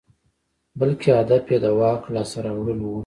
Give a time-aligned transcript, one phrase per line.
[0.79, 2.97] بلکې هدف یې د واک لاسته راوړل وو.